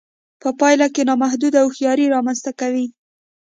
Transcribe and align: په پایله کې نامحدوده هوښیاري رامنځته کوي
په 0.41 0.49
پایله 0.59 0.87
کې 0.93 1.01
نامحدوده 1.09 1.59
هوښیاري 1.63 2.05
رامنځته 2.15 2.51
کوي 2.59 2.87